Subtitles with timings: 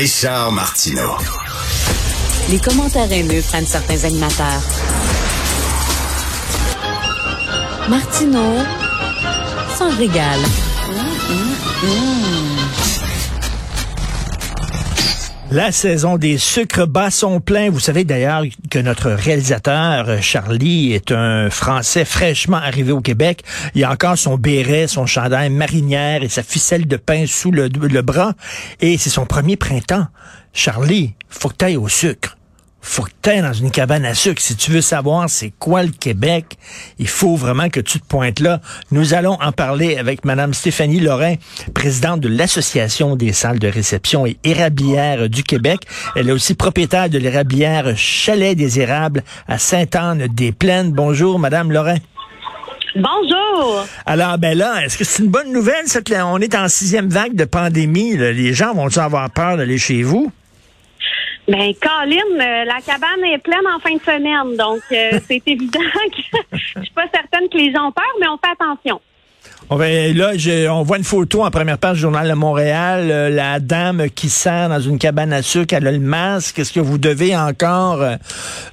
[0.00, 1.14] Richard Martineau.
[2.48, 4.62] Les commentaires haineux prennent certains animateurs.
[7.86, 8.56] Martineau
[9.76, 10.40] s'en régale.
[15.52, 17.70] La saison des sucres bas sont pleins.
[17.70, 23.42] Vous savez d'ailleurs que notre réalisateur euh, Charlie est un Français fraîchement arrivé au Québec.
[23.74, 27.68] Il a encore son béret, son chandail marinière et sa ficelle de pain sous le,
[28.00, 28.34] bras.
[28.80, 30.06] Et c'est son premier printemps.
[30.52, 32.36] Charlie, faut que au sucre
[32.80, 34.40] faut que tu dans une cabane à sucre.
[34.40, 36.56] Si tu veux savoir c'est quoi le Québec,
[36.98, 38.60] il faut vraiment que tu te pointes là.
[38.90, 41.34] Nous allons en parler avec Madame Stéphanie Lorrain,
[41.74, 45.80] présidente de l'Association des salles de réception et érablières du Québec.
[46.16, 50.92] Elle est aussi propriétaire de l'érablière Chalet des Érables à Sainte-Anne-des-Plaines.
[50.92, 51.98] Bonjour, Madame Lorrain.
[52.96, 53.86] Bonjour.
[54.04, 55.84] Alors, ben là, est-ce que c'est une bonne nouvelle,
[56.24, 58.16] on est en sixième vague de pandémie?
[58.16, 60.32] Les gens vont-ils avoir peur d'aller chez vous?
[61.50, 65.80] Ben, Colin, euh, la cabane est pleine en fin de semaine, donc euh, c'est évident
[65.80, 69.00] que je suis pas certaine que les gens ont peur, mais on fait attention.
[69.68, 73.58] On là, on voit une photo en première page du Journal de Montréal, euh, la
[73.58, 76.60] dame qui sert dans une cabane à sucre, elle a le masque.
[76.60, 78.04] Est-ce que vous devez encore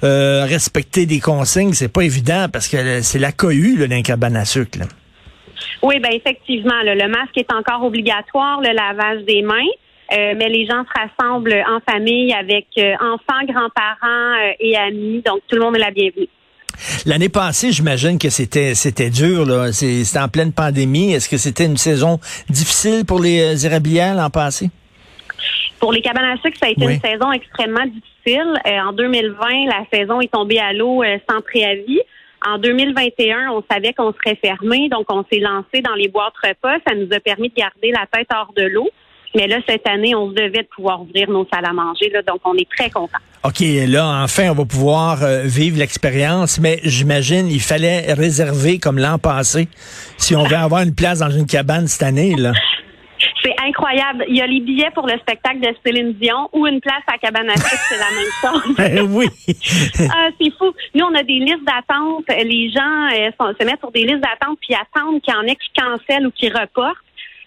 [0.03, 1.73] respecter des consignes?
[1.73, 4.80] C'est pas évident parce que c'est la cohue là, dans cabane à sucre.
[5.81, 9.66] Oui, ben effectivement, le masque est encore obligatoire, le lavage des mains.
[10.11, 15.22] Euh, mais les gens se rassemblent en famille avec euh, enfants, grands-parents euh, et amis.
[15.25, 16.30] Donc, tout le monde est la bienvenue.
[17.05, 19.45] L'année passée, j'imagine que c'était c'était dur.
[19.45, 19.72] là.
[19.73, 21.14] C'était en pleine pandémie.
[21.14, 24.69] Est-ce que c'était une saison difficile pour les érablières l'an passé?
[25.80, 28.53] Pour les cabanes à sucre, ça a été une saison extrêmement difficile.
[28.66, 31.99] en 2020, la saison est tombée à l'eau sans préavis.
[32.45, 36.77] En 2021, on savait qu'on serait fermé, donc on s'est lancé dans les boîtes repas.
[36.88, 38.89] Ça nous a permis de garder la tête hors de l'eau.
[39.36, 42.22] Mais là, cette année, on se devait de pouvoir ouvrir nos salles à manger, là,
[42.22, 43.17] donc on est très contents.
[43.44, 48.98] OK, là, enfin, on va pouvoir euh, vivre l'expérience, mais j'imagine il fallait réserver comme
[48.98, 49.67] l'an passé
[50.17, 52.52] si on veut avoir une place dans une cabane cette année, là.
[53.42, 54.26] C'est incroyable.
[54.27, 57.17] Il y a les billets pour le spectacle de Céline Dion ou une place à
[57.17, 58.76] cabane à c'est la même chose.
[58.76, 59.27] Ben oui.
[60.11, 60.73] ah, c'est fou.
[60.94, 62.26] Nous, on a des listes d'attente.
[62.27, 65.55] Les gens euh, se mettent sur des listes d'attente puis attendent qu'il y en ait
[65.55, 66.98] qui cancellent ou qui reportent.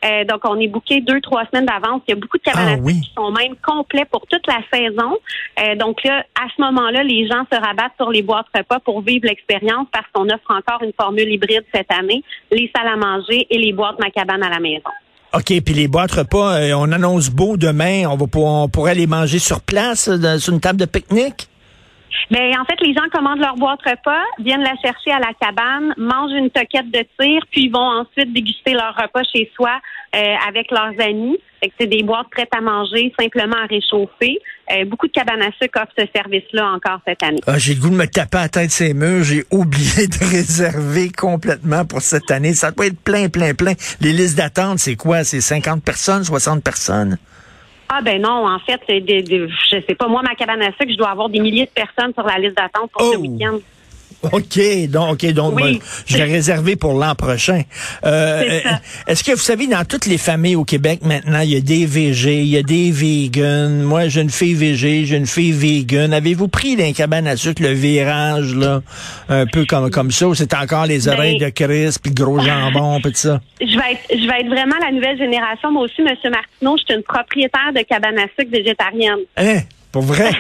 [0.05, 2.03] Euh, donc, on est booké deux, trois semaines d'avance.
[2.09, 5.17] Il y a beaucoup de cabanes ah qui sont même complets pour toute la saison.
[5.59, 9.03] Euh, donc là, à ce moment-là, les gens se rabattent sur les boîtes repas pour
[9.03, 13.47] vivre l'expérience parce qu'on offre encore une formule hybride cette année, les salles à manger
[13.51, 14.91] et les boîtes ma cabane à la maison.
[15.33, 19.07] OK, puis les boîtes repas, euh, on annonce beau demain, on va on pourrait les
[19.07, 21.50] manger sur place, sur une table de pique-nique?
[22.31, 25.95] Ben, en fait, les gens commandent leur boîte repas, viennent la chercher à la cabane,
[25.97, 29.71] mangent une toquette de tir, puis vont ensuite déguster leur repas chez soi
[30.15, 31.39] euh, avec leurs amis.
[31.79, 34.39] c'est des boîtes prêtes à manger, simplement à réchauffer.
[34.73, 37.41] Euh, beaucoup de cabanes à sucre offrent ce service-là encore cette année.
[37.47, 39.25] Ah, j'ai le goût de me taper à la tête ces murs.
[39.25, 42.55] J'ai oublié de réserver complètement pour cette année.
[42.55, 43.73] Ça doit être plein, plein, plein.
[44.01, 45.25] Les listes d'attente, c'est quoi?
[45.25, 47.19] C'est 50 personnes, 60 personnes?
[47.93, 50.97] Ah ben non, en fait, des, je sais pas, moi, ma cabane à sucre, je
[50.97, 53.21] dois avoir des milliers de personnes sur la liste d'attente pour ce oh!
[53.21, 53.59] week-end.
[54.23, 55.59] OK, donc, OK, donc
[56.07, 57.63] je vais réserver pour l'an prochain.
[58.05, 58.61] Euh,
[59.07, 61.87] Est-ce que vous savez, dans toutes les familles au Québec maintenant, il y a des
[61.87, 63.83] VG, il y a des vegans.
[63.83, 66.13] Moi, j'ai une fille VG, j'ai une fille vegan.
[66.13, 68.83] Avez-vous pris d'un cabane à sucre le virage, là,
[69.29, 72.25] un peu comme, comme ça, ou c'est encore les ben, oreilles de Chris, puis le
[72.25, 73.41] gros jambon, puis tout ça?
[73.61, 75.73] Je vais être, je vais être vraiment la nouvelle génération.
[75.73, 79.21] Moi aussi, Monsieur Martineau, je suis une propriétaire de cabane à sucre végétarienne.
[79.37, 79.61] Hein?
[79.93, 80.31] Pour vrai?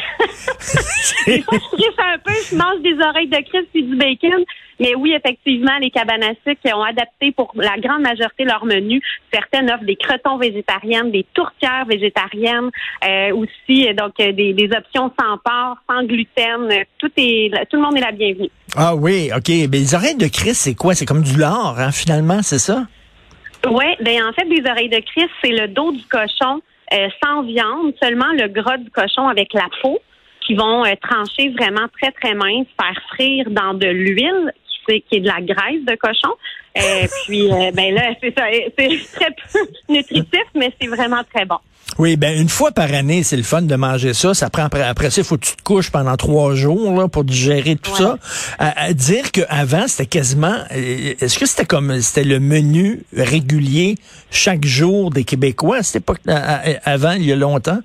[1.26, 4.44] Des fois, je un peu, je mange des oreilles de Christ et du bacon.
[4.78, 9.02] Mais oui, effectivement, les cabanes à sucre ont adapté pour la grande majorité leur menu.
[9.32, 12.70] Certaines offrent des cretons végétariennes, des tourtières végétariennes,
[13.04, 16.68] euh, aussi donc euh, des, des, options sans porc, sans gluten.
[16.98, 18.50] Tout est, tout le monde est la bienvenue.
[18.74, 19.48] Ah oui, ok.
[19.48, 20.94] Mais les oreilles de Christ, c'est quoi?
[20.94, 22.86] C'est comme du lard, hein, finalement, c'est ça?
[23.68, 26.62] Oui, ben en fait, des oreilles de Christ, c'est le dos du cochon
[26.92, 29.98] euh, sans viande, seulement le gras du cochon avec la peau,
[30.46, 34.52] qui vont euh, trancher vraiment très, très mince, faire frire dans de l'huile,
[34.88, 36.34] qui, qui est de la graisse de cochon.
[36.74, 38.34] Et euh, puis, ben là, c'est
[38.78, 39.58] c'est très peu
[39.88, 41.58] nutritif, mais c'est vraiment très bon.
[42.00, 44.32] Oui, ben une fois par année, c'est le fun de manger ça.
[44.32, 47.08] Ça prend après, après ça, il faut que tu te couches pendant trois jours là,
[47.08, 48.16] pour digérer tout ça.
[48.58, 53.98] À, dire qu'avant, c'était quasiment est-ce que c'était comme c'était le menu régulier
[54.30, 55.82] chaque jour des Québécois?
[55.82, 56.14] C'était pas
[56.86, 57.80] avant, il y a longtemps?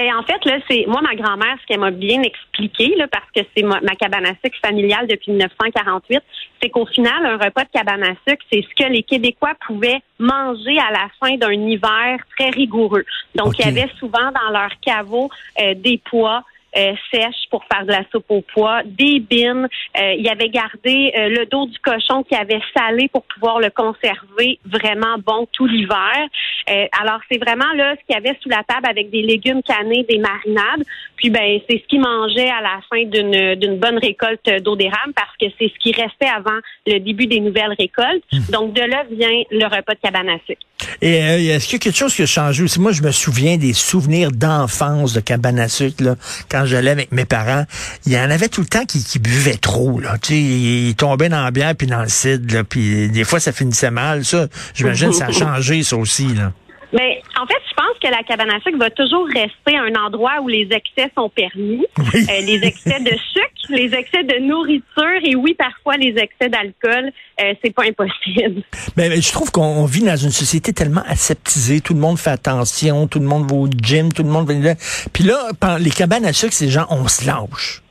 [0.00, 3.30] Ben en fait là, c'est moi ma grand-mère ce qu'elle m'a bien expliqué là, parce
[3.36, 6.22] que c'est ma, cabane à sucre familiale depuis 1948,
[6.62, 10.00] c'est qu'au final un repas de cabane à sucre, c'est ce que les Québécois pouvaient
[10.18, 13.04] manger à la fin d'un hiver très rigoureux.
[13.34, 15.28] Donc il y avait souvent dans leur caveau
[15.60, 16.44] euh, des pois,
[16.76, 19.68] euh, sèche pour faire de la soupe au pois, des bines.
[19.98, 23.70] Euh, il avait gardé euh, le dos du cochon qui avait salé pour pouvoir le
[23.70, 26.28] conserver vraiment bon tout l'hiver.
[26.70, 29.62] Euh, alors c'est vraiment là ce qu'il y avait sous la table avec des légumes
[29.62, 30.84] canés, des marinades.
[31.16, 35.12] Puis ben c'est ce qu'ils mangeaient à la fin d'une d'une bonne récolte d'eau d'érable
[35.14, 38.24] parce que c'est ce qui restait avant le début des nouvelles récoltes.
[38.32, 38.52] Hmm.
[38.52, 40.62] Donc de là vient le repas de cabane à sucre.
[41.02, 42.80] Et est-ce qu'il y a quelque chose qui a changé aussi?
[42.80, 46.16] Moi, je me souviens des souvenirs d'enfance de cabane à sucre, là,
[46.48, 47.64] quand j'allais avec mes parents.
[48.06, 50.16] Il y en avait tout le temps qui, qui buvaient trop, là.
[50.18, 52.64] Tu sais, ils tombaient dans la bière puis dans le cidre, là.
[52.64, 54.48] Puis des fois, ça finissait mal, ça.
[54.74, 56.52] J'imagine ça a changé, ça aussi, là.
[56.92, 60.40] Mais en fait, je pense que la cabane à sucre va toujours rester un endroit
[60.42, 61.86] où les excès sont permis.
[61.98, 67.12] Euh, les excès de sucre, les excès de nourriture et oui, parfois les excès d'alcool,
[67.40, 68.62] euh, c'est pas impossible.
[68.96, 71.80] Mais, je trouve qu'on vit dans une société tellement aseptisée.
[71.80, 74.54] Tout le monde fait attention, tout le monde va au gym, tout le monde va
[74.54, 74.74] là.
[75.12, 77.82] Puis là, les cabanes à sucre, ces gens, on se lâche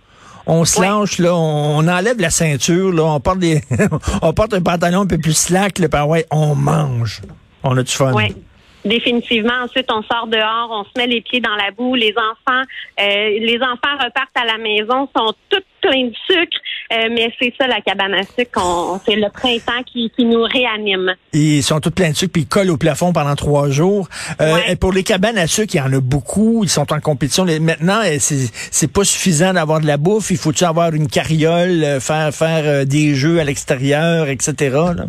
[0.49, 3.61] on se lâche, là, on, enlève la ceinture, là, on porte des,
[4.23, 7.21] on porte un pantalon un peu plus slack, là, puis ouais, on mange.
[7.61, 8.13] On a du fun.
[8.89, 9.53] Définitivement.
[9.63, 11.93] Ensuite, on sort dehors, on se met les pieds dans la boue.
[11.93, 12.63] Les enfants,
[12.99, 16.57] euh, les enfants repartent à la maison, sont tous pleins de sucre.
[16.91, 18.99] Euh, mais c'est ça la cabane à sucre.
[19.05, 21.13] C'est le printemps qui, qui, nous réanime.
[21.33, 24.09] Ils sont tous pleins de sucre puis ils collent au plafond pendant trois jours.
[24.41, 26.63] Euh, Pour les cabanes à sucre, il y en a beaucoup.
[26.63, 27.45] Ils sont en compétition.
[27.45, 30.31] Maintenant, euh, c'est pas suffisant d'avoir de la bouffe.
[30.31, 34.53] Il faut-tu avoir une carriole, faire faire des jeux à l'extérieur, etc.
[34.71, 35.05] Là?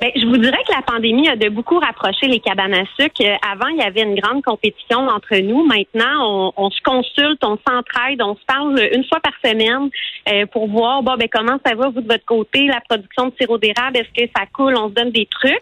[0.00, 3.20] Ben, je vous dirais que la pandémie a de beaucoup rapproché les cabanes à sucre.
[3.20, 5.64] Euh, avant, il y avait une grande compétition entre nous.
[5.66, 9.90] Maintenant, on, se consulte, on s'entraide, on se parle une fois par semaine
[10.28, 13.32] euh, pour voir bon ben comment ça va vous de votre côté, la production de
[13.38, 15.52] sirop d'érable, est-ce que ça coule, on se donne des trucs?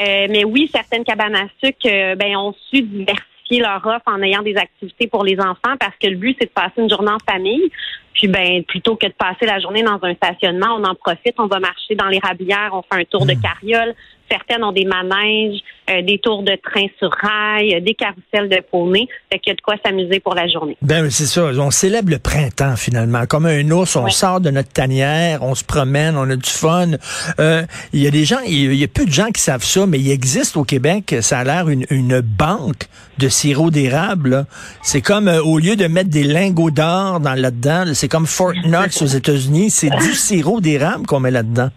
[0.00, 4.42] Euh, mais oui, certaines cabanes à sucre ben, ont su diversifier leur offre en ayant
[4.42, 7.18] des activités pour les enfants parce que le but, c'est de passer une journée en
[7.30, 7.70] famille.
[8.14, 11.46] Puis ben plutôt que de passer la journée dans un stationnement, on en profite, on
[11.46, 13.40] va marcher dans les rabières, on fait un tour de hmm.
[13.40, 13.94] carriole.
[14.30, 18.62] Certaines ont des manèges, euh, des tours de train sur rail, euh, des carousels de
[18.70, 19.06] poney.
[19.30, 20.78] Fait qu'il y a de quoi s'amuser pour la journée.
[20.80, 21.50] Ben c'est ça.
[21.58, 23.26] On célèbre le printemps finalement.
[23.26, 26.92] Comme un ours, on sort de notre tanière, on se promène, on a du fun.
[27.38, 29.86] Euh, il y a des gens, il y a peu de gens qui savent ça,
[29.86, 32.88] mais il existe au Québec, ça a l'air une, une banque
[33.18, 34.46] de sirop d'érable.
[34.82, 39.00] C'est comme au lieu de mettre des lingots d'or dans là-dedans, c'est comme Fort Knox
[39.00, 39.70] aux États-Unis.
[39.70, 41.70] C'est du sirop d'érable qu'on met là-dedans.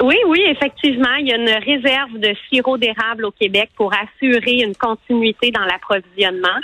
[0.00, 4.62] Oui, oui, effectivement, il y a une réserve de sirop d'érable au Québec pour assurer
[4.62, 6.60] une continuité dans l'approvisionnement.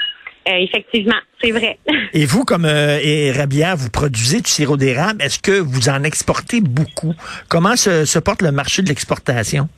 [0.48, 1.80] Euh, effectivement, c'est vrai.
[2.12, 5.20] Et vous, comme euh, Rabia, vous produisez du sirop d'érable.
[5.22, 7.14] Est-ce que vous en exportez beaucoup?
[7.48, 9.68] Comment se porte le marché de l'exportation?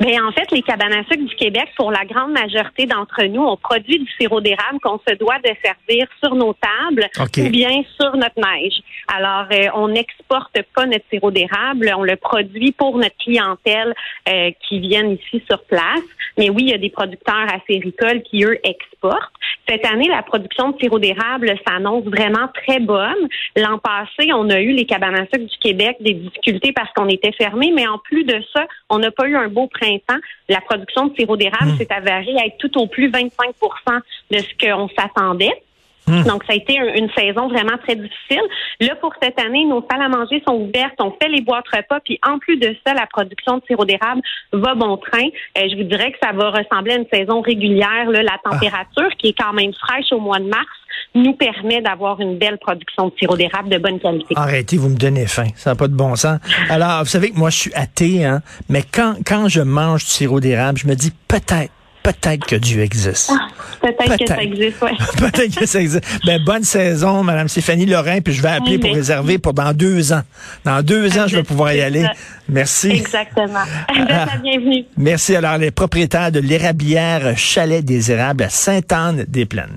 [0.00, 3.42] Bien, en fait, les cabanes à sucre du Québec, pour la grande majorité d'entre nous,
[3.42, 7.82] on produit du sirop d'érable qu'on se doit de servir sur nos tables ou bien
[8.00, 8.80] sur notre neige.
[9.08, 13.94] Alors, euh, on n'exporte pas notre sirop d'érable, on le produit pour notre clientèle
[14.28, 16.02] euh, qui viennent ici sur place.
[16.36, 19.32] Mais oui, il y a des producteurs acéricoles qui, eux, exportent.
[19.68, 23.28] Cette année, la production de sirop d'érable s'annonce vraiment très bonne.
[23.56, 27.08] L'an passé, on a eu les cabanes à sucre du Québec des difficultés parce qu'on
[27.08, 29.83] était fermé, mais en plus de ça, on n'a pas eu un beau printemps.
[30.48, 31.76] La production de sirop d'érable hmm.
[31.76, 34.00] s'est avérée être tout au plus 25%
[34.30, 35.62] de ce qu'on s'attendait.
[36.06, 36.22] Hmm.
[36.24, 38.42] Donc, ça a été une saison vraiment très difficile.
[38.80, 42.00] Là, pour cette année, nos salles à manger sont ouvertes, on fait les boîtes repas,
[42.04, 44.20] puis en plus de ça, la production de sirop d'érable
[44.52, 45.26] va bon train.
[45.58, 48.10] Euh, je vous dirais que ça va ressembler à une saison régulière.
[48.10, 50.66] Là, la température, qui est quand même fraîche au mois de mars,
[51.14, 54.34] nous permet d'avoir une belle production de sirop d'érable de bonne qualité.
[54.36, 55.48] Arrêtez, vous me donnez faim.
[55.54, 56.38] Ça n'a pas de bon sens.
[56.68, 60.10] Alors, vous savez que moi, je suis athée, hein, mais quand, quand je mange du
[60.10, 61.70] sirop d'érable, je me dis peut-être
[62.04, 63.32] peut-être que Dieu existe.
[63.32, 63.48] Ah,
[63.80, 64.90] peut-être que ça existe, oui.
[65.18, 66.04] peut-être que ça existe.
[66.24, 70.12] Ben, bonne saison, Madame Stéphanie Lorrain, puis je vais appeler pour réserver pour dans deux
[70.12, 70.22] ans.
[70.64, 72.06] Dans deux ans, je vais pouvoir y aller.
[72.48, 72.90] Merci.
[72.90, 73.64] Exactement.
[74.08, 74.84] la bienvenue.
[74.96, 75.34] Merci.
[75.34, 79.72] Alors, les propriétaires de l'érablière Chalet des Érables à Sainte-Anne-des-Plaines.